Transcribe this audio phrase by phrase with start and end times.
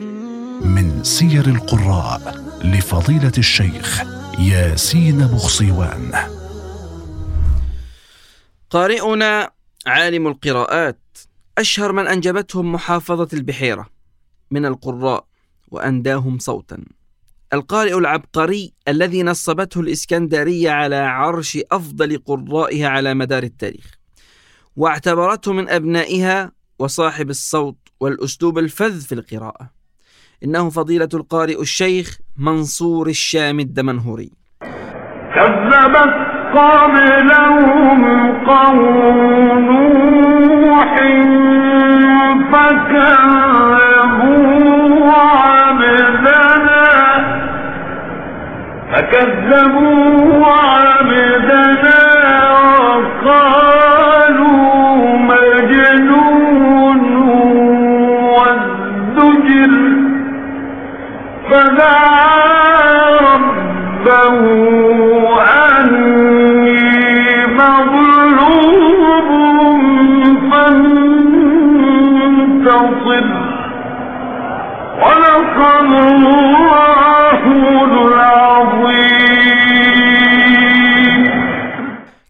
[0.00, 4.02] من سير القراء لفضيلة الشيخ
[4.38, 6.12] ياسين بخصيوان
[8.70, 9.50] قارئنا
[9.86, 11.00] عالم القراءات
[11.58, 13.86] أشهر من أنجبتهم محافظة البحيرة.
[14.50, 15.26] من القراء
[15.68, 16.84] وأنداهم صوتا.
[17.52, 23.94] القارئ العبقري الذي نصبته الإسكندرية على عرش أفضل قرائها على مدار التاريخ.
[24.76, 29.75] واعتبرته من أبنائها وصاحب الصوت والأسلوب الفذ في القراءة.
[30.44, 34.30] إنه فضيلة القارئ الشيخ منصور الشام الدمنهوري.
[35.34, 36.14] كذبت
[36.54, 38.00] قبلهم
[38.46, 40.92] قوم نوح
[42.52, 44.26] فكذبوا
[45.10, 46.86] عبدنا
[48.92, 50.15] فكذبوا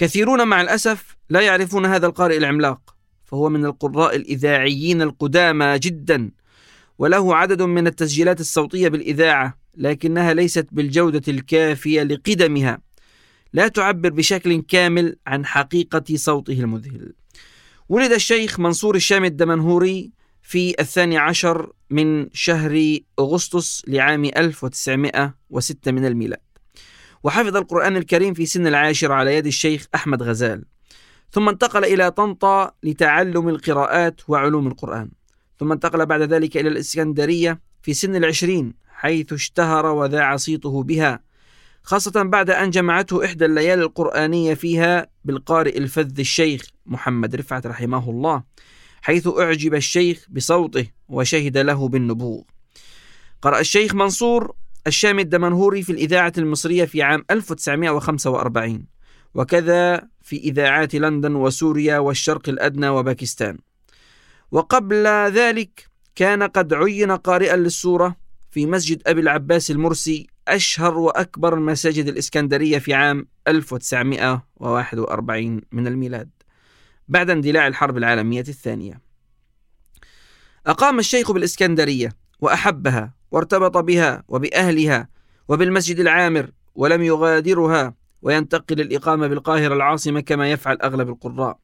[0.00, 2.80] كثيرون مع الأسف لا يعرفون هذا القارئ العملاق
[3.24, 6.30] فهو من القراء الإذاعيين القدامى جدا
[6.98, 9.59] وله عدد من التسجيلات الصوتية بالإذاعة.
[9.80, 12.80] لكنها ليست بالجودة الكافية لقدمها.
[13.52, 17.12] لا تعبر بشكل كامل عن حقيقة صوته المذهل.
[17.88, 26.40] ولد الشيخ منصور الشام الدمنهوري في الثاني عشر من شهر أغسطس لعام 1906 من الميلاد.
[27.24, 30.64] وحفظ القرآن الكريم في سن العاشر على يد الشيخ أحمد غزال.
[31.32, 35.10] ثم انتقل إلى طنطا لتعلم القراءات وعلوم القرآن.
[35.58, 41.20] ثم انتقل بعد ذلك إلى الإسكندرية في سن العشرين حيث اشتهر وذاع صيته بها
[41.82, 48.42] خاصة بعد أن جمعته إحدى الليالي القرآنية فيها بالقارئ الفذ الشيخ محمد رفعت رحمه الله
[49.02, 52.42] حيث أعجب الشيخ بصوته وشهد له بالنبوغ.
[53.42, 54.52] قرأ الشيخ منصور
[54.86, 58.86] الشامي الدمنهوري في الإذاعة المصرية في عام 1945
[59.34, 63.58] وكذا في إذاعات لندن وسوريا والشرق الأدنى وباكستان.
[64.50, 68.19] وقبل ذلك كان قد عين قارئا للسورة
[68.50, 76.30] في مسجد أبي العباس المرسي أشهر وأكبر مساجد الإسكندرية في عام 1941 من الميلاد
[77.08, 79.00] بعد اندلاع الحرب العالمية الثانية.
[80.66, 85.08] أقام الشيخ بالإسكندرية وأحبها وارتبط بها وبأهلها
[85.48, 91.58] وبالمسجد العامر ولم يغادرها وينتقل الإقامة بالقاهرة العاصمة كما يفعل أغلب القراء.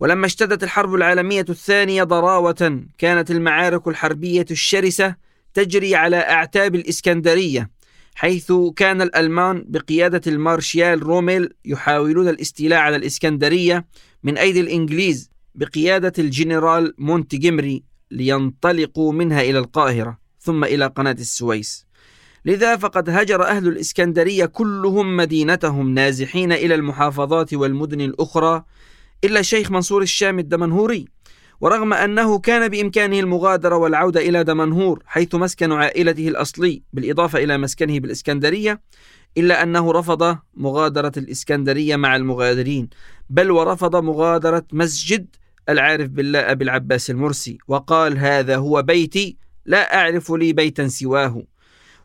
[0.00, 5.27] ولما اشتدت الحرب العالمية الثانية ضراوة كانت المعارك الحربية الشرسة
[5.58, 7.70] تجري على أعتاب الإسكندرية
[8.14, 13.86] حيث كان الألمان بقيادة المارشيال روميل يحاولون الاستيلاء على الإسكندرية
[14.22, 21.86] من أيدي الإنجليز بقيادة الجنرال مونتجمري لينطلقوا منها إلى القاهرة ثم إلى قناة السويس.
[22.44, 28.64] لذا فقد هجر أهل الإسكندرية كلهم مدينتهم نازحين إلى المحافظات والمدن الأخرى
[29.24, 31.04] إلا الشيخ منصور الشام الدمنهوري.
[31.60, 38.00] ورغم أنه كان بإمكانه المغادرة والعودة إلى دمنهور حيث مسكن عائلته الأصلي بالإضافة إلى مسكنه
[38.00, 38.80] بالإسكندرية
[39.38, 42.88] إلا أنه رفض مغادرة الإسكندرية مع المغادرين
[43.30, 45.36] بل ورفض مغادرة مسجد
[45.68, 49.36] العارف بالله أبي العباس المرسي وقال هذا هو بيتي
[49.66, 51.42] لا أعرف لي بيتا سواه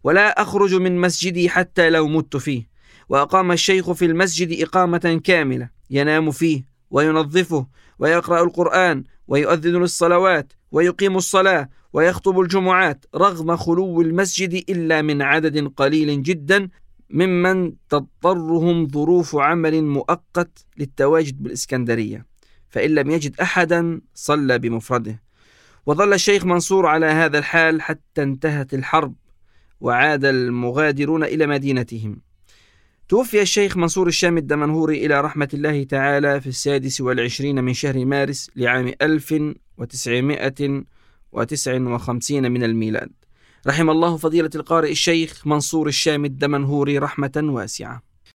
[0.03, 2.67] ولا أخرج من مسجدي حتى لو مت فيه
[3.09, 7.67] وأقام الشيخ في المسجد إقامة كاملة ينام فيه وينظفه
[7.99, 16.23] ويقرأ القرآن ويؤذن للصلوات ويقيم الصلاة ويخطب الجمعات رغم خلو المسجد إلا من عدد قليل
[16.23, 16.69] جدا
[17.09, 22.25] ممن تضطرهم ظروف عمل مؤقت للتواجد بالإسكندرية
[22.69, 25.23] فإن لم يجد أحدا صلى بمفرده.
[25.85, 29.15] وظل الشيخ منصور على هذا الحال حتى انتهت الحرب
[29.81, 32.21] وعاد المغادرون إلى مدينتهم.
[33.09, 38.49] توفي الشيخ منصور الشام الدمنهوري إلى رحمة الله تعالى في السادس والعشرين من شهر مارس
[38.55, 39.35] لعام ألف
[39.77, 40.83] وتسعمائة
[41.31, 43.09] وتسع وخمسين من الميلاد.
[43.67, 48.12] رحم الله فضيلة القارئ الشيخ منصور الشام الدمنهوري رحمة واسعة.